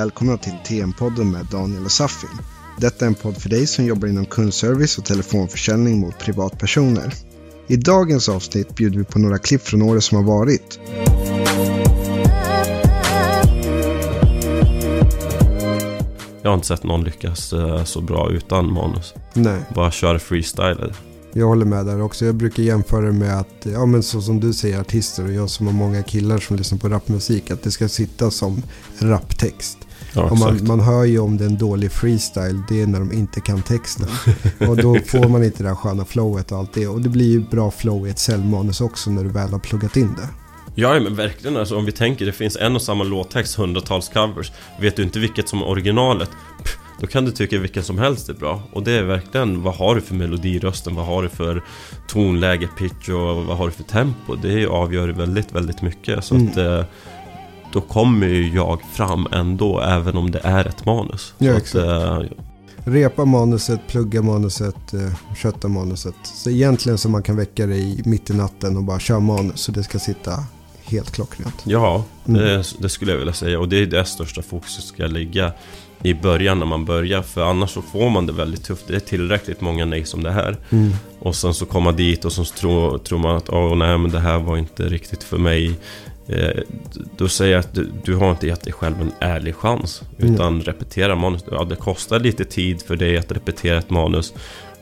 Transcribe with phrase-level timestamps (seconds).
[0.00, 2.30] välkomna till TM-podden med Daniel och Safin.
[2.78, 7.14] Detta är en podd för dig som jobbar inom kundservice och telefonförsäljning mot privatpersoner.
[7.68, 10.80] I dagens avsnitt bjuder vi på några klipp från året som har varit.
[16.42, 19.14] Jag har inte sett någon lyckas eh, så bra utan manus.
[19.34, 20.94] Nej, Bara köra freestyle.
[21.32, 22.24] jag håller med där också.
[22.24, 25.50] Jag brukar jämföra det med att, ja men så som du säger artister och jag
[25.50, 28.62] som har många killar som lyssnar på rapmusik, att det ska sitta som
[28.98, 29.78] en raptext.
[30.14, 33.12] Ja, man, man hör ju om det är en dålig freestyle, det är när de
[33.12, 34.08] inte kan texten.
[34.68, 36.86] Och då får man inte det här sköna flowet och allt det.
[36.86, 39.96] Och det blir ju bra flow i ett säljmanus också när du väl har pluggat
[39.96, 40.28] in det.
[40.74, 44.52] Ja, men verkligen alltså, om vi tänker det finns en och samma låttext, hundratals covers.
[44.80, 46.30] Vet du inte vilket som är originalet?
[46.64, 48.62] Pff, Då kan du tycka vilken som helst är bra.
[48.72, 50.94] Och det är verkligen, vad har du för melodi i rösten?
[50.94, 51.64] Vad har du för
[52.08, 54.34] tonläge, pitch och vad har du för tempo?
[54.42, 56.24] Det avgör väldigt, väldigt mycket.
[56.24, 56.48] Så Mm.
[56.48, 56.84] att eh,
[57.72, 61.34] då kommer ju jag fram ändå, även om det är ett manus.
[61.38, 61.74] Ja, exakt.
[61.84, 62.28] att, eh,
[62.84, 66.14] Repa manuset, plugga manuset, eh, kötta manuset.
[66.22, 69.72] Så egentligen så man kan väcka dig mitt i natten och bara köra manus så
[69.72, 70.44] det ska sitta
[70.84, 71.54] helt klockrent.
[71.64, 72.40] Ja, Mm.
[72.42, 73.60] det, det skulle jag vilja säga.
[73.60, 75.52] Och det är där största fokuset ska ligga
[76.02, 77.22] i början när man börjar.
[77.22, 78.84] För annars så får man det väldigt tufft.
[78.88, 80.56] Det är tillräckligt många nej som det här.
[80.70, 80.92] Mm.
[81.20, 84.10] Och sen så kommer man dit och så tror, tror man att åh nej men
[84.10, 85.74] det här var inte riktigt för mig.
[86.30, 86.62] Eh,
[87.16, 90.02] då säger jag att du, du har inte gett dig själv en ärlig chans.
[90.18, 91.44] Utan repetera manus.
[91.50, 94.34] Ja, det kostar lite tid för dig att repetera ett manus.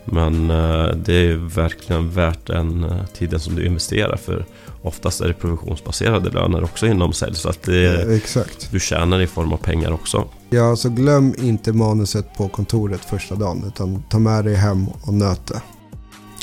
[0.05, 4.15] Men eh, det är verkligen värt den eh, tiden som du investerar.
[4.17, 4.45] För
[4.81, 7.35] oftast är det provisionsbaserade löner också inom sälj.
[7.35, 8.71] Så att det, Exakt.
[8.71, 10.27] du tjänar i form av pengar också.
[10.49, 15.13] Ja, så glöm inte manuset på kontoret första dagen utan ta med dig hem och
[15.13, 15.61] nöt det.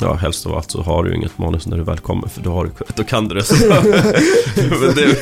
[0.01, 2.41] Ja, helst av allt så har du ju inget manus när du väl kommer för
[2.41, 3.43] då, har du, då kan du det.
[4.69, 5.17] Men, det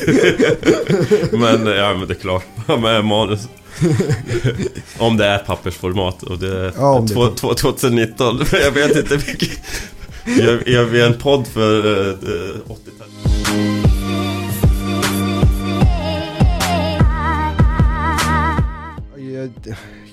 [1.32, 2.44] men, ja, men det är klart,
[2.82, 3.48] med manus.
[4.98, 8.40] om det är pappersformat och det är Ja, om det två- papp- två- 2019.
[8.52, 9.58] Jag vet inte vilket.
[10.24, 12.14] Jag, jag är en podd för eh, eh,
[12.68, 13.85] 80-talet.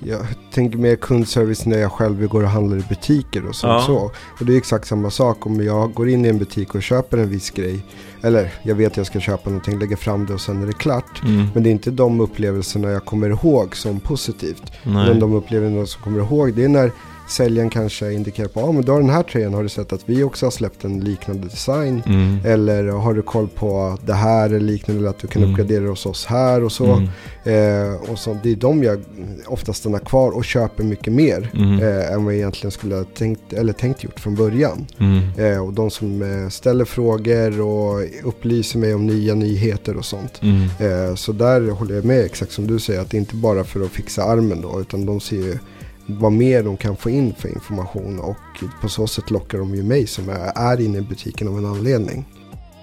[0.05, 3.83] Jag, tänker mer kundservice när jag själv går och handlar i butiker och sånt Ja.
[3.85, 4.11] så.
[4.39, 7.17] Och det är exakt samma sak om jag går in i en butik och köper
[7.17, 7.85] en viss grej.
[8.21, 10.73] Eller jag vet att jag ska köpa någonting, lägga fram det och sen är det
[10.73, 11.21] klart.
[11.23, 11.47] Mm.
[11.53, 14.63] Men det är inte de upplevelserna jag kommer ihåg som positivt.
[14.83, 15.19] Men Nej.
[15.19, 16.91] de upplevelserna som kommer ihåg det är när
[17.29, 19.93] säljaren kanske indikerar på, ja ah, men du har den här tröjan, har du sett
[19.93, 22.03] att vi också har släppt en liknande design?
[22.05, 22.37] Mm.
[22.45, 25.53] Eller har du koll på det här eller liknande, eller att du kan Mm.
[25.53, 26.85] uppgradera hos oss här och så.
[26.85, 27.09] Mm.
[27.43, 28.99] Eh, och så det är de jag
[29.47, 31.79] ofta stannar kvar och köper mycket mer Mm.
[31.79, 34.85] eh, än vad jag egentligen skulle ha tänkt, eller tänkt gjort från början.
[34.99, 35.21] Mm.
[35.37, 40.41] Eh, och de som eh, ställer frågor och upplyser mig om nya nyheter och sånt.
[40.41, 40.61] Mm.
[41.09, 43.81] Eh, så där håller jag med exakt som du säger, att det inte bara för
[43.81, 45.57] att fixa armen då, utan de ser ju
[46.05, 49.83] vad mer de kan få in för information och på så sätt lockar de ju
[49.83, 52.25] mig som är, inne i butiken av en anledning.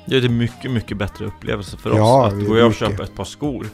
[0.05, 2.33] Ja, det är mycket, mycket bättre upplevelse för Ja, oss.
[2.33, 3.67] Att gå jag och köpa ett par skor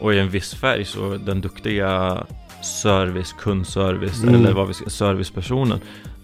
[0.00, 2.22] och i en viss färg så den duktiga
[2.82, 4.34] service, kundservice Mm.
[4.34, 5.78] eller vad vi ska, servicepersonen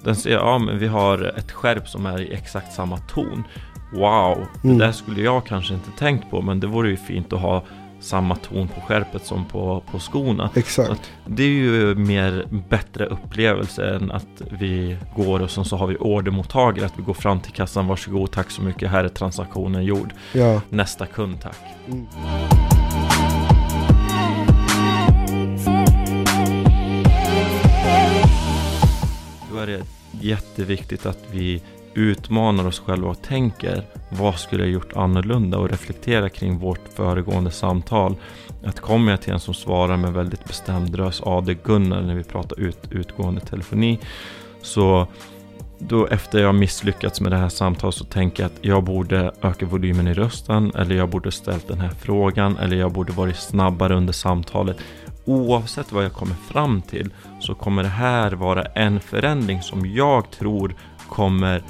[0.05, 3.45] Den säger ja men vi har ett skärp som är i exakt samma ton.
[3.93, 4.79] Wow, Mm.
[4.79, 7.65] det där skulle jag kanske inte tänkt på men det vore ju fint att ha
[8.07, 10.51] samma ton på skärpet som på, på skorna.
[10.55, 11.13] Exakt.
[11.27, 15.97] Det är ju mer bättre upplevelse än att vi går och sen så har vi
[15.97, 16.87] ordermottagare.
[16.87, 20.13] Att vi går fram till kassan, varsågod, tack så mycket, här är transaktionen gjord.
[20.33, 20.61] Ja.
[20.69, 21.59] Nästa kund tack.
[21.87, 22.07] Mm.
[29.53, 29.83] Då är det
[30.21, 31.63] jätteviktigt att vi
[31.97, 37.51] utmanar oss själva och tänker vad skulle jag gjort annorlunda och reflektera kring vårt föregående
[37.51, 38.17] samtal.
[38.65, 42.03] Att kommer jag till en som svarar med väldigt bestämd röst, ja det är Gunnar
[42.03, 43.99] när vi pratar ut, utgående telefoni.
[44.63, 45.07] Så
[45.79, 49.67] då efter jag misslyckats med det här samtalet så tänker jag att jag borde öka
[49.67, 53.95] volymen i rösten eller jag borde ställt den här frågan eller jag borde varit snabbare
[53.95, 54.77] under samtalet.
[55.25, 57.11] Oavsett vad jag kommer fram till
[57.41, 60.75] så kommer det här vara en förändring som jag tror
[61.09, 61.63] kommer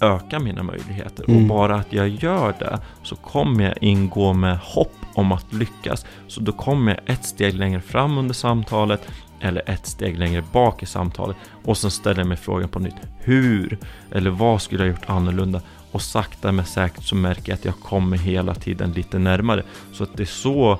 [0.00, 1.22] öka mina möjligheter.
[1.24, 1.48] Och Mm.
[1.48, 6.06] bara att jag gör det så kommer jag ingå med hopp om att lyckas.
[6.28, 9.08] Så då kommer jag ett steg längre fram under samtalet
[9.40, 12.94] eller ett steg längre bak i samtalet och sen ställer jag mig frågan på nytt.
[13.18, 13.78] Hur?
[14.12, 15.60] Eller vad skulle jag gjort annorlunda?
[15.92, 19.62] Och sakta men säkert så märker jag att jag kommer hela tiden lite närmare.
[19.92, 20.78] Så att det är så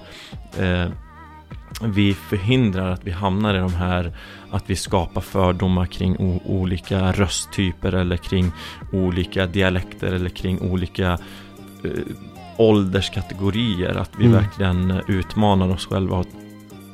[0.59, 0.87] eh,
[1.83, 4.13] vi förhindrar att vi hamnar i de här
[4.51, 8.53] att vi skapar fördomar kring olika rösttyper eller kring
[8.93, 11.19] olika dialekter eller kring olika
[11.85, 11.91] eh,
[12.57, 13.95] ålderskategorier.
[13.99, 14.43] Att vi Mm.
[14.43, 16.27] verkligen eh, utmanar oss själva och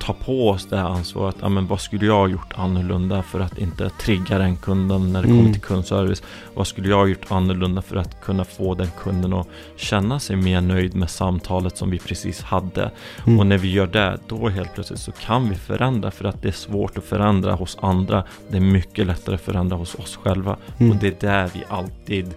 [0.07, 1.37] tar på oss det här ansvaret.
[1.41, 5.23] Ja, men vad skulle jag ha gjort annorlunda för att inte trigga den kunden när
[5.23, 5.39] det Mm.
[5.39, 6.23] kommer till kundservice?
[6.55, 10.37] Vad skulle jag ha gjort annorlunda för att kunna få den kunden att känna sig
[10.37, 12.91] mer nöjd med samtalet som vi precis hade?
[13.27, 13.39] Mm.
[13.39, 16.49] Och när vi gör det, då helt plötsligt så kan vi förändra för att det
[16.49, 18.25] är svårt att förändra hos andra.
[18.49, 20.57] Det är mycket lättare att förändra hos oss själva.
[20.79, 20.93] Mm.
[20.93, 22.35] Och det är där vi alltid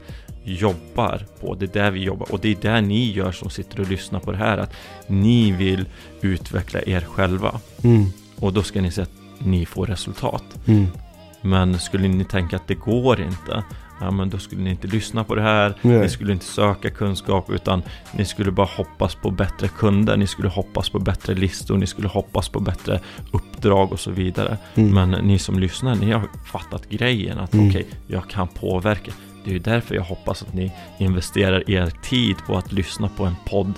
[0.56, 1.56] jobbar på.
[1.56, 2.32] Det är där vi jobbar.
[2.32, 4.58] Och det är där ni gör som sitter och lyssnar på det här.
[4.58, 4.74] Att
[5.08, 5.86] ni vill
[6.22, 7.60] utveckla er själva.
[7.84, 8.06] Mm.
[8.36, 10.44] Och då ska ni se att ni får resultat.
[10.66, 10.88] Mm.
[11.42, 13.64] Men skulle ni tänka att det går inte.
[14.02, 15.76] Ja men då skulle ni inte lyssna på det här.
[15.82, 16.00] Nej.
[16.00, 20.18] Ni skulle inte söka kunskap utan ni skulle bara hoppas på bättre kunder.
[20.18, 21.78] Ni skulle hoppas på bättre listor.
[21.78, 23.00] Ni skulle hoppas på bättre
[23.32, 24.58] uppdrag och så vidare.
[24.76, 24.94] Mm.
[24.94, 27.70] Men ni som lyssnar, ni har fattat grejen att Mm.
[27.70, 29.12] okej, jag kan påverka.
[29.44, 33.26] Det är ju därför jag hoppas att ni investerar er tid på att lyssna på
[33.26, 33.74] en podd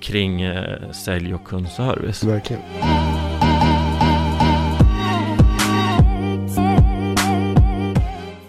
[0.00, 2.24] kring eh, sälj och kundservice.
[2.24, 2.62] Verkligen.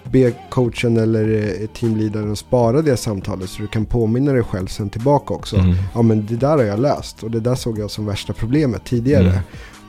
[0.04, 4.90] Be coachen eller eh, teamleadaren spara det samtalet så du kan påminna dig själv sen
[4.90, 5.56] tillbaka också.
[5.56, 5.76] Mm.
[5.94, 8.86] Ja men det där har jag läst och det där såg jag som värsta problemet
[8.86, 9.42] tidigare.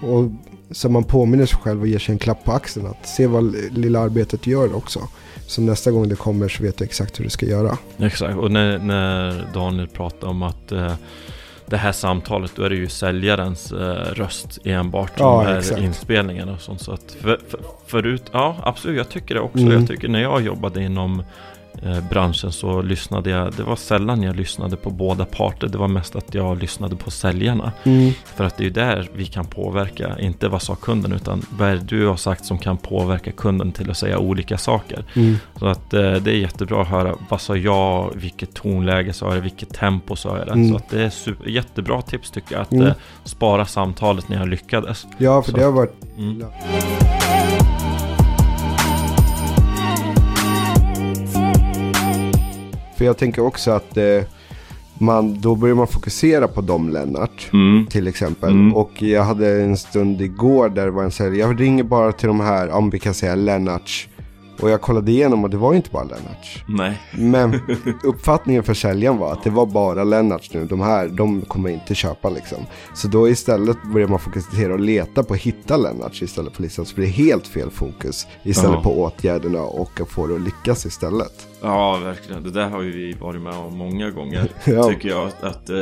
[0.03, 0.15] Mm.
[0.15, 0.31] Och
[0.71, 3.55] så man påminner sig själv och ger sig en klapp på axeln att se vad
[3.71, 5.09] lilla arbetet gör också.
[5.47, 7.79] Så nästa gång det kommer så vet du exakt hur du ska göra.
[7.99, 10.95] Exakt, och när, när Daniel pratar om att eh,
[11.67, 15.81] det här samtalet, då är det ju säljarens eh, röst enbart Ja, de här exakt.
[15.81, 16.81] inspelningarna och sånt.
[16.81, 19.59] Så att för, för, förut, ja absolut, jag tycker det också.
[19.59, 19.73] Mm.
[19.73, 21.23] Jag tycker när jag jobbade inom
[22.11, 25.69] branschen så lyssnade jag, det var sällan jag lyssnade på båda parter.
[25.69, 27.73] Det var mest att jag lyssnade på säljarna.
[28.25, 31.69] För att det är ju där vi kan påverka, inte vad sa kunden utan vad
[31.69, 35.05] är det du har sagt som kan påverka kunden till att säga olika saker.
[35.15, 35.37] Mm.
[35.59, 39.41] Så att eh, det är jättebra att höra vad sa jag, vilket tonläge sa jag,
[39.41, 40.53] vilket tempo sa jag det.
[40.53, 40.71] Mm.
[40.71, 42.87] Så att det är super, jättebra tips tycker jag att Mm.
[42.87, 42.95] eh,
[43.25, 45.07] spara samtalet när jag lyckades.
[45.19, 45.57] Ja, för Så.
[45.57, 45.95] det har varit...
[52.97, 54.23] För jag tänker också att eh,
[54.99, 57.51] man, då börjar man fokusera på dem Lennart.
[57.53, 57.87] Mm.
[57.87, 58.51] Till exempel.
[58.51, 58.75] Mm.
[58.75, 61.49] Och jag hade en stund igår där det var en säljare.
[61.49, 64.09] Jag ringer bara till de här, om vi kan säga Lennarts.
[64.61, 66.65] Och jag kollade igenom och det var ju inte bara Lennarts.
[66.69, 67.01] Nej.
[67.13, 67.61] Men
[68.05, 70.65] uppfattningen för säljaren var att det var bara Lennarts nu.
[70.65, 72.59] De här, de kommer inte köpa liksom.
[72.95, 76.87] Så då istället börjar man fokusera och leta på att hitta Lennarts istället för listan.
[76.87, 78.83] Så det helt fel fokus istället Ja.
[78.83, 81.47] på åtgärderna och att få det att lyckas istället.
[81.63, 82.43] Ja, verkligen.
[82.43, 84.49] Det där har ju vi varit med om många gånger.
[84.65, 84.85] Ja.
[84.89, 85.77] Tycker jag att eh,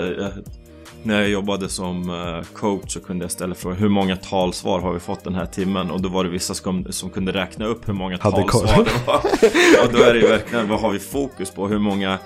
[1.02, 4.92] när jag jobbade som eh, coach så kunde jag ställa frågan hur många talsvar har
[4.92, 5.90] vi fått den här timmen?
[5.90, 8.66] Och då var det vissa som, som kunde räkna upp hur många Hade koll.
[8.68, 9.86] talsvar det var.
[9.86, 11.68] Och då är det ju verkligen, vad har vi fokus på?
[11.68, 12.18] Hur många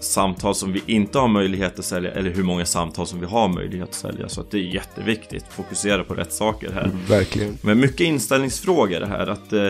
[0.00, 3.48] samtal som vi inte har möjlighet att sälja eller hur många samtal som vi har
[3.48, 4.28] möjlighet att sälja.
[4.28, 5.44] Så att det är jätteviktigt.
[5.50, 6.90] Fokusera på rätt saker här.
[7.08, 7.58] Verkligen.
[7.62, 9.68] Men mycket inställningsfrågor det här att eh,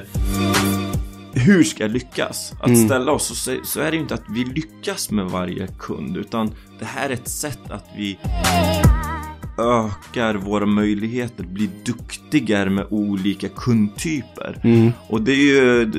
[1.41, 2.53] hur ska jag lyckas?
[2.61, 2.87] Att Mm.
[2.87, 6.51] ställa oss så, så är det ju inte att vi lyckas med varje kund utan
[6.79, 8.19] det här är ett sätt att vi
[9.59, 14.61] ökar våra möjligheter, blir duktigare med olika kundtyper.
[14.65, 14.93] Mm.
[15.09, 15.91] Och det är ju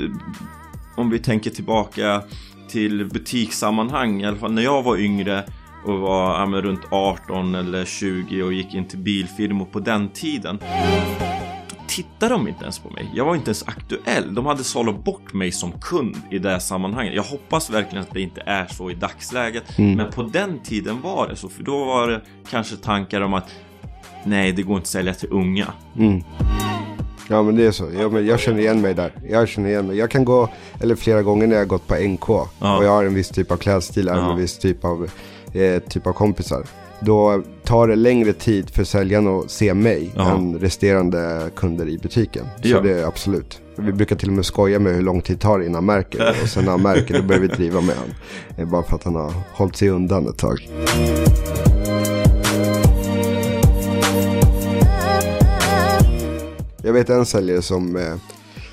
[0.96, 2.22] om vi tänker tillbaka
[2.70, 5.44] till butikssammanhang, i alla fall när jag var yngre
[5.86, 10.10] och var ja, runt 18 eller 20 och gick in till bilfilm och på den
[10.10, 10.60] tiden
[11.96, 13.12] tittade de inte ens på mig.
[13.16, 14.36] Jag var inte ens aktuell.
[14.36, 17.16] De hade sållat bort mig som kund i det här sammanhanget.
[17.16, 19.78] Jag hoppas verkligen att det inte är så i dagsläget.
[19.78, 19.96] Mm.
[19.98, 21.50] Men på den tiden var det så.
[21.50, 23.50] För då var det kanske tankar om att
[24.24, 25.68] nej, det går inte att sälja till unga.
[25.98, 26.24] Mm.
[27.30, 27.90] Ja men det är så.
[28.00, 29.12] Jag, men jag känner igen mig där.
[29.30, 29.98] Jag känner igen mig.
[29.98, 32.30] Jag kan gå, eller flera gånger när jag gått på NK
[32.60, 32.78] Ja.
[32.78, 34.32] och jag har en viss typ av klädstil, Ja.
[34.32, 35.10] en viss typ av,
[35.54, 36.64] eh, typ av kompisar.
[37.02, 40.32] Då tar det längre tid för säljaren att se mig Ja.
[40.36, 42.46] än resterande kunder i butiken.
[42.62, 42.82] Så Ja.
[42.82, 43.62] det är absolut.
[43.76, 46.20] Vi brukar till och med skoja med hur lång tid det tar innan han märker
[46.20, 46.36] det.
[46.44, 48.72] Och sen när han märker det börjar vi driva med honom.
[48.72, 50.70] Bara för att han har hållit sig undan ett tag.
[56.84, 58.14] Jag vet en säljare som, eh,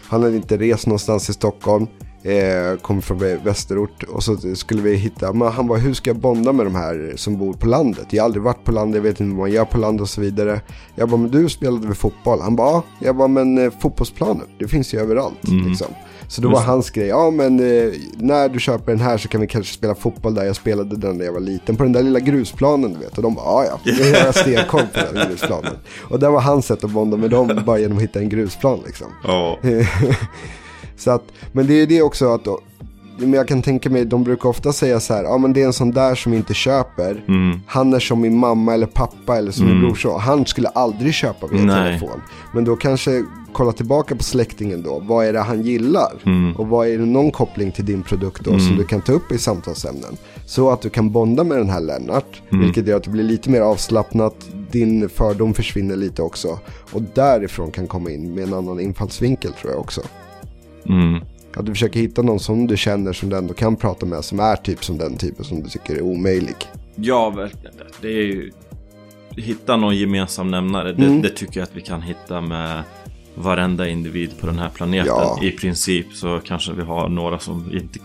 [0.08, 1.86] han hade inte rest någonstans i Stockholm.
[2.22, 6.10] Eh, kom från vä- västerort och så skulle vi hitta, men han bara hur ska
[6.10, 8.06] jag bonda med de här som bor på landet?
[8.10, 10.08] Jag har aldrig varit på landet, jag vet inte vad man gör på landet och
[10.08, 10.60] så vidare.
[10.94, 12.40] Jag bara, men du spelade väl fotboll?
[12.40, 12.82] Han bara, ja.
[13.00, 15.68] Jag bara, men eh, fotbollsplaner, det finns ju överallt Mm.
[15.68, 15.86] liksom.
[16.28, 19.28] Så då Just var hans grej, ja men eh, när du köper den här så
[19.28, 21.76] kan vi kanske spela fotboll där jag spelade den när jag var liten.
[21.76, 23.16] På den där lilla grusplanen du vet.
[23.16, 25.72] Och de bara, ja ja, det har jag stenkoll på den grusplanen.
[26.10, 28.80] Och det var hans sätt att bonda med dem, bara genom att hitta en grusplan
[28.86, 29.06] liksom.
[29.24, 29.58] Ja.
[30.98, 32.46] så att, men det är det också att
[33.20, 35.66] men jag kan tänka mig, de brukar ofta säga så här, ja men det är
[35.66, 37.24] en sån där som inte köper.
[37.28, 37.60] Mm.
[37.66, 40.20] Han är som min mamma eller pappa eller som min brorson.
[40.20, 41.98] Han skulle aldrig köpa via Nej.
[41.98, 42.22] telefon.
[42.54, 45.02] Men då kanske kolla tillbaka på släktingen då.
[45.06, 46.12] Vad är det han gillar?
[46.26, 46.56] Mm.
[46.56, 49.32] Och vad är det någon koppling till din produkt då som du kan ta upp
[49.32, 50.16] i samtalsämnen?
[50.46, 52.42] Så att du kan bonda med den här Lennart.
[52.50, 52.64] Mm.
[52.64, 54.34] Vilket gör att det blir lite mer avslappnat.
[54.70, 56.58] Din fördom försvinner lite också.
[56.92, 60.00] Och därifrån kan komma in med en annan infallsvinkel tror jag också.
[60.86, 61.20] Mm.
[61.56, 64.24] Att du försöker hitta någon som du känner som du ändå kan prata med.
[64.24, 66.56] Som är typ som den typen som du tycker är omöjlig.
[66.94, 67.74] Ja, verkligen.
[68.00, 68.50] Det är ju...
[69.36, 70.92] Hitta någon gemensam nämnare.
[70.92, 71.22] Det, Mm.
[71.22, 72.82] det tycker jag att vi kan hitta med
[73.34, 75.06] varenda individ på den här planeten.
[75.06, 75.38] Ja.
[75.42, 77.98] I princip så kanske vi har några som inte...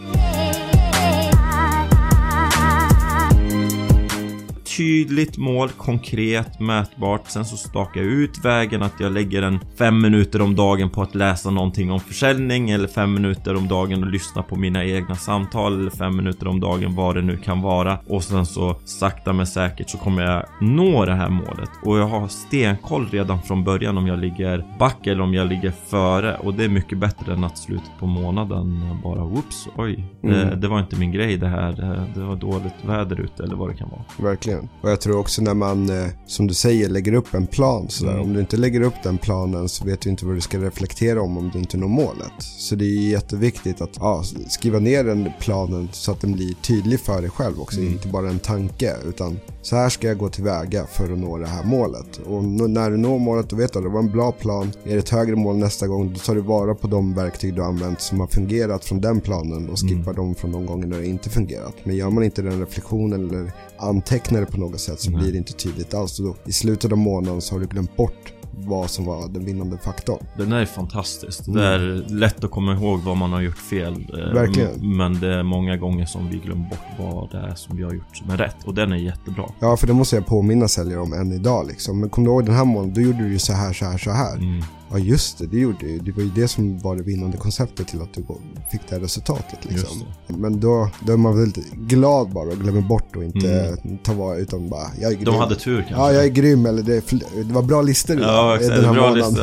[4.77, 7.27] Tydligt mål, konkret, mätbart.
[7.27, 11.01] Sen så stakar jag ut vägen att jag lägger en fem minuter om dagen på
[11.01, 15.15] att läsa någonting om försäljning eller fem minuter om dagen och lyssna på mina egna
[15.15, 18.00] samtal eller fem minuter om dagen vad det nu kan vara.
[18.08, 21.70] Och sen så sakta men säkert så kommer jag nå det här målet.
[21.84, 25.72] Och jag har stenkoll redan från början om jag ligger back eller om jag ligger
[25.72, 26.36] före.
[26.36, 30.06] Och det är mycket bättre än att slutet på månaden bara whoops, oj.
[30.22, 31.72] Det, det var inte min grej det här.
[31.72, 34.30] Det, det var dåligt väder ute eller vad det kan vara.
[34.30, 34.62] Verkligen.
[34.82, 38.12] Och jag tror också när man, eh, som du säger, lägger upp en plan sådär.
[38.12, 38.24] Mm.
[38.24, 41.22] Om du inte lägger upp den planen så vet du inte vad du ska reflektera
[41.22, 42.34] om om du inte når målet.
[42.39, 47.00] Så det är jätteviktigt att ja, skriva ner den planen så att den blir tydlig
[47.00, 47.79] för dig själv också.
[47.79, 47.93] Mm.
[47.93, 51.48] Inte bara en tanke utan så här ska jag gå tillväga för att nå det
[51.48, 52.17] här målet.
[52.25, 54.72] Och när du når målet då vet du att det var en bra plan.
[54.84, 57.62] Är det ett högre mål nästa gång då tar du vara på de verktyg du
[57.62, 60.15] har använt som har fungerat från den planen och skippar Mm.
[60.15, 61.74] dem från de gånger när det inte fungerat.
[61.84, 65.38] Men gör man inte den reflektionen eller antecknar det på något sätt så blir det
[65.38, 66.19] inte tydligt alls.
[66.19, 69.45] Och då, I slutet av månaden så har du glömt bort vad som var den
[69.45, 70.25] vinnande faktorn.
[70.38, 71.41] Den är fantastisk.
[71.45, 71.79] Det är
[72.10, 73.93] lätt att komma ihåg vad man har gjort fel.
[73.93, 74.98] eh, Verkligen.
[74.98, 77.93] Men det är många gånger som vi glömmer bort vad det är som vi har
[77.93, 78.55] gjort som är rätt.
[78.65, 79.45] Och den är jättebra.
[79.60, 82.00] Ja, för det måste jag påminna säljare om än idag liksom.
[82.00, 83.98] Men kom du ihåg den här månaden, då gjorde du ju så här, så här,
[83.98, 84.36] så här.
[84.36, 84.63] Mm.
[84.93, 86.00] Ja, just det, det gjorde ju.
[86.00, 88.23] Det var ju det som var det vinnande konceptet till att du
[88.71, 90.03] fick det här resultatet liksom.
[90.27, 94.38] Men då, då är man väldigt glad bara och glömmer bort och inte ta vara
[94.38, 95.25] utan bara, jag är grym.
[95.25, 95.95] De hade tur kanske.
[95.95, 98.75] Ja, jag är grym eller det, är det var bra listor Ja, exakt.
[98.75, 99.35] den här Bra månaden.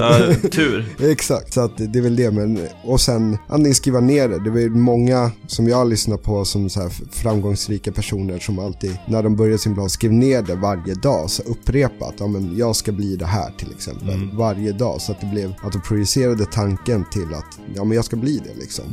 [0.43, 0.97] Ja, tur.
[1.01, 2.31] Exakt, så att det är väl det.
[2.31, 4.39] Men, och sen antingen skriva ner det.
[4.45, 8.99] Det är väl många som jag lyssnar på som så här framgångsrika personer som alltid,
[9.09, 11.31] när de börjar sin blogg, skriv ner det varje dag.
[11.31, 14.31] Så upprepa att ja, men jag ska bli det här till exempel.
[14.33, 15.01] Varje dag.
[15.01, 18.39] Så att det blev att de projicerade tanken till att ja, men jag ska bli
[18.39, 18.85] det liksom.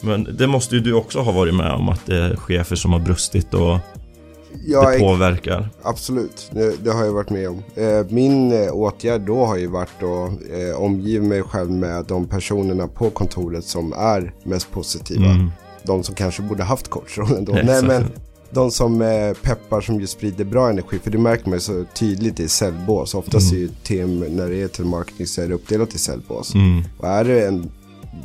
[0.00, 2.92] Men det måste ju du också ha varit med om att det är chefer som
[2.92, 3.78] har brustit och
[4.66, 5.68] Jag det påverkar.
[5.82, 7.62] Absolut, det, det har jag varit med om.
[7.74, 12.28] Eh, Min eh, åtgärd då har ju varit att eh, omgiva mig själv med de
[12.28, 15.30] personerna på kontoret som är mest positiva.
[15.30, 15.50] Mm.
[15.82, 17.52] De som kanske borde haft coachrollen då.
[17.52, 18.04] Nej men
[18.54, 20.98] de som eh, peppar som sprider bra energi.
[20.98, 23.14] För det märker man ju så tydligt i säljbås.
[23.14, 26.54] Oftast är ju team, när det är till marketing så är det uppdelat i säljbås.
[26.54, 26.82] Mm.
[26.98, 27.70] Och är det en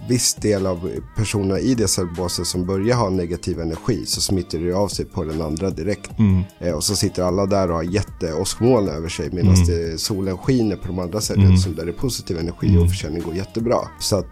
[0.09, 4.73] viss del av personerna i det säljbåset som börjar ha negativ energi så smittar det
[4.73, 6.19] av sig på den andra direkt.
[6.19, 6.41] Mm.
[6.59, 9.97] Eh, och så sitter alla där och har jätteåskmoln över sig medan Mm.
[9.97, 12.81] solen skiner på de andra säljarna som där det är positiv energi Mm.
[12.81, 13.77] och försäljning går jättebra.
[13.99, 14.27] Så att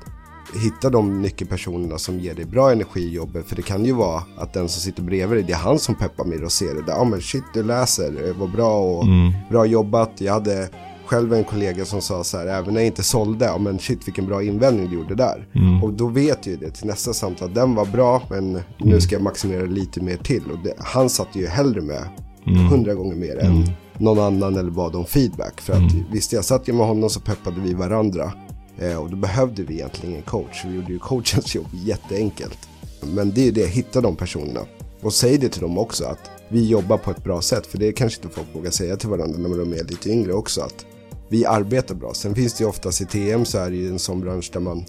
[0.56, 3.46] hitta de nyckelpersonerna som ger dig bra energi i jobbet.
[3.46, 5.96] För det kan ju vara att den som sitter bredvid dig, det är han som
[5.96, 6.84] peppar mig och ser det.
[6.88, 9.32] Ja men shit du läser, eh, vad bra och Mm.
[9.50, 10.12] bra jobbat.
[10.18, 10.70] Jag hade
[11.06, 14.08] själv en kollega som sa så här, även när jag inte sålde, ja men shit
[14.08, 15.48] vilken bra invändning du gjorde där.
[15.56, 15.84] Mm.
[15.84, 19.22] Och då vet ju det till nästa samtal, den var bra men nu ska jag
[19.24, 20.44] maximera lite mer till.
[20.51, 22.04] Och det, han satt ju hellre med
[22.48, 22.66] Mm.
[22.66, 23.63] hundra gånger mer än
[23.98, 25.62] någon annan eller bad om feedback.
[25.62, 28.32] För att visst, jag satt ju med honom så peppade vi varandra.
[28.79, 30.65] Eh, och då behövde vi egentligen en coach.
[30.65, 32.60] Vi gjorde ju coachens jobb jätteenkelt.
[33.01, 34.60] Men det är det, hitta de personerna.
[35.01, 37.67] Och säg det till dem också att vi jobbar på ett bra sätt.
[37.67, 40.62] För det kanske inte folk vågar säga till varandra när de är lite yngre också.
[40.62, 40.86] Att
[41.29, 42.13] vi arbetar bra.
[42.13, 44.60] Sen finns det ju oftast i TM så är det ju en sån bransch där
[44.60, 44.86] man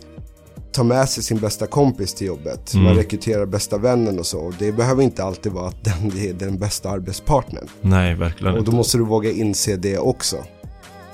[0.73, 2.75] tar med sig sin bästa kompis till jobbet.
[2.75, 4.38] Man rekryterar bästa vännen och så.
[4.38, 7.68] Och det behöver inte alltid vara att den är den bästa arbetspartnern.
[7.80, 10.37] Nej, verkligen Och då måste du våga inse det också.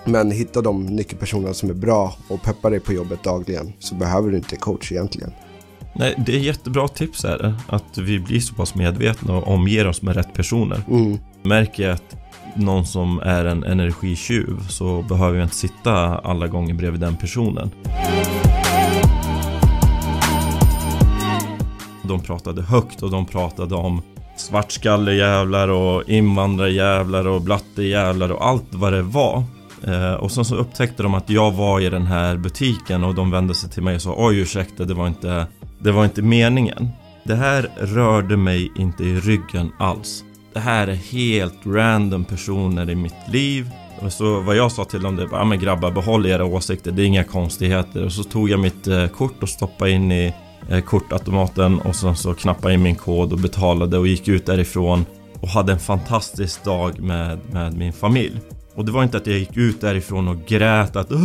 [0.04, 4.30] Men hitta de nyckelpersonerna som är bra och peppar dig på jobbet dagligen så behöver
[4.30, 5.32] du inte coach egentligen.
[5.96, 7.54] Nej, det är jättebra tips är det.
[7.68, 10.82] Att vi blir så pass medvetna och omger oss med rätt personer.
[10.88, 11.18] Mm.
[11.42, 12.16] Märker jag att
[12.54, 17.70] någon som är en energitjuv så behöver jag inte sitta alla gånger bredvid den personen.
[22.02, 24.02] De pratade högt och de pratade om
[24.36, 29.44] svartskallejävlar och invandrarjävlar och blattejävlar och allt vad det var.
[29.86, 33.30] Eh, och sen så upptäckte de att jag var i den här butiken och de
[33.30, 35.46] vände sig till mig och sa Oj ursäkta, det var inte,
[35.78, 36.88] det var inte meningen.
[37.24, 40.24] Det här rörde mig inte i ryggen alls.
[40.52, 43.70] Det här är helt random personer i mitt liv.
[43.98, 46.92] Och så vad jag sa till dem det var, ja men grabbar behåll era åsikter,
[46.92, 48.04] det är inga konstigheter.
[48.04, 50.34] Och så tog jag mitt eh, kort och stoppade in i
[50.68, 55.06] eh, kortautomaten och sen så knappade in min kod och betalade och gick ut därifrån
[55.40, 58.40] och hade en fantastisk dag med, med min familj.
[58.74, 61.12] Och det var inte att jag gick ut därifrån och grät att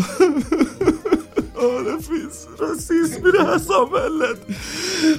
[1.62, 4.40] Åh, det finns rasism i det här samhället.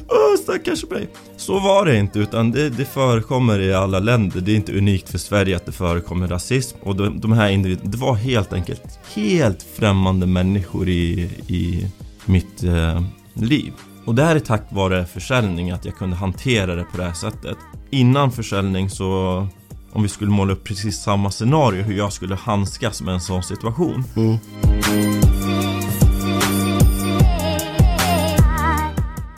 [0.09, 1.09] Åh, stackars mig.
[1.37, 4.41] Så var det inte, utan det, det förekommer i alla länder.
[4.41, 6.79] Det är inte unikt för Sverige att det förekommer rasism.
[6.83, 11.87] Och de, de här individerna, det var helt enkelt helt främmande människor i, i
[12.25, 13.03] mitt eh,
[13.35, 13.73] liv.
[14.05, 17.13] Och det här är tack vare försäljning, att jag kunde hantera det på det här
[17.13, 17.57] sättet.
[17.91, 19.47] Innan försäljning så
[19.93, 23.43] om vi skulle måla upp precis samma scenario hur jag skulle handskas med en sån
[23.43, 24.05] situation.
[24.17, 24.39] Mm.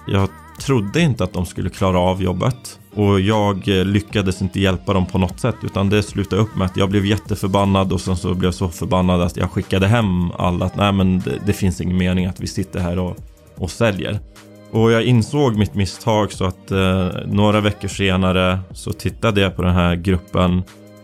[0.06, 0.28] Jag
[0.60, 5.06] trodde inte att de skulle klara av jobbet och jag eh, lyckades inte hjälpa dem
[5.06, 8.34] på något sätt utan det slutade upp med att jag blev jätteförbannad och sen så
[8.34, 11.80] blev jag så förbannad att jag skickade hem alla att nej men det, det finns
[11.80, 13.16] ingen mening att vi sitter här och,
[13.56, 14.20] och säljer.
[14.72, 19.62] Och jag insåg mitt misstag så att eh, några veckor senare så tittade jag på
[19.62, 20.62] den här gruppen.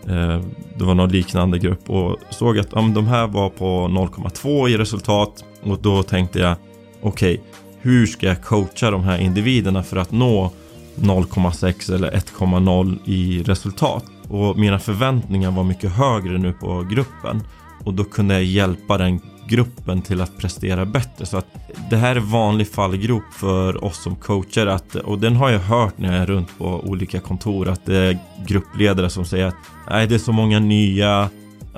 [0.08, 0.40] Eh,
[0.78, 4.76] det var någon liknande grupp och såg att ja, de här var på 0,2 i
[4.76, 5.44] resultat.
[5.62, 6.56] Och då tänkte jag
[7.00, 7.44] okej, okay,
[7.80, 10.50] hur ska jag coacha de här individerna för att nå
[10.96, 14.04] 0,6 eller 1,0 i resultat?
[14.28, 17.42] Och mina förväntningar var mycket högre nu på gruppen.
[17.84, 21.26] Och då kunde jag hjälpa den gruppen till att prestera bättre.
[21.26, 21.47] Så att
[21.90, 25.99] det här är vanlig fallgrop för oss som coacher att, och den har jag hört
[25.99, 29.57] när jag är runt på olika kontor att det är gruppledare som säger att
[29.90, 31.28] nej det är så många nya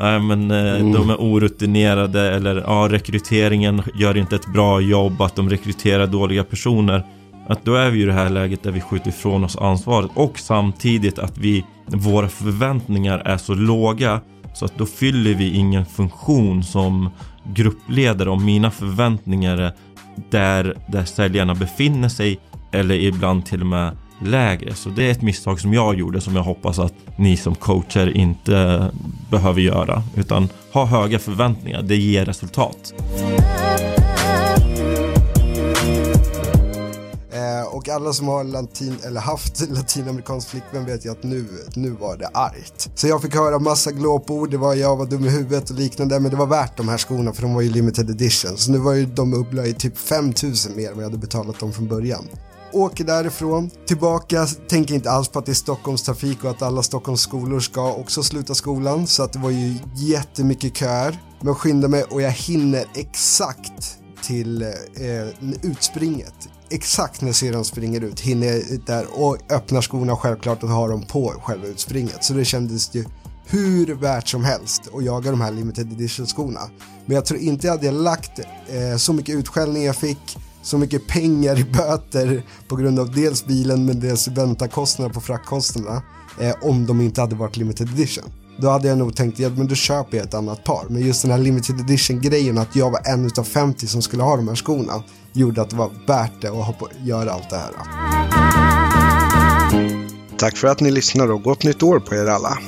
[0.01, 0.93] Nej men eh, mm.
[0.93, 6.45] de är orutinerade eller ja, rekryteringen gör inte ett bra jobb, att de rekryterar dåliga
[6.45, 7.05] personer.
[7.49, 10.39] Att då är vi i det här läget där vi skjuter ifrån oss ansvaret och
[10.39, 14.21] samtidigt att vi, våra förväntningar är så låga
[14.55, 17.11] så att då fyller vi ingen funktion som
[17.45, 19.73] gruppledare om mina förväntningar är
[20.31, 22.39] där, där säljarna befinner sig
[22.73, 24.75] eller ibland till och med lägre.
[24.75, 28.17] Så det är ett misstag som jag gjorde som jag hoppas att ni som coacher
[28.17, 28.91] inte
[29.31, 30.03] behöver göra.
[30.17, 32.95] Utan ha höga förväntningar, det ger resultat.
[37.61, 41.91] Eh, och alla som har latin, eller haft latinamerikansk flickvän vet ju att nu, nu
[41.91, 42.91] var det argt.
[42.95, 46.21] Så jag fick höra massa glåpord, det var jag var dum i huvudet och liknande,
[46.21, 48.57] men det var värt de här skorna för de var ju limited edition.
[48.57, 51.59] Så nu var ju de uppla i typ 5000 mer än vad jag hade betalat
[51.59, 52.25] dem från början
[52.73, 56.83] åker därifrån, tillbaka, tänker inte alls på att det är Stockholms trafik och att alla
[56.83, 59.07] Stockholms skolor ska också sluta skolan.
[59.07, 61.19] Så att det var ju jättemycket köer.
[61.41, 66.35] Men skyndar mig och jag hinner exakt till eh, utspringet
[66.71, 71.03] exakt när syrran springer ut hinner jag där och öppnar skorna självklart och har dem
[71.03, 72.25] på själva utspringet.
[72.25, 73.05] Så det kändes ju
[73.47, 76.61] hur värt som helst att jaga de här limited edition skorna.
[77.07, 81.07] Men jag tror inte jag hade lagt eh, så mycket utskällning jag fick, så mycket
[81.07, 86.03] pengar i böter på grund av dels bilen men dels väntakostnader på fraktkostnaderna
[86.41, 88.25] eh, om de inte hade varit limited edition.
[88.61, 90.85] Då hade jag nog tänkt, ja men då köper jag ett annat par.
[90.89, 94.23] Men just den här limited edition grejen att jag var en utav 50 som skulle
[94.23, 97.57] ha de här skorna gjorde att det var värt det att hoppa, göra allt det
[97.57, 97.71] här.
[100.37, 102.59] Tack för att ni lyssnar och gott nytt år på er alla.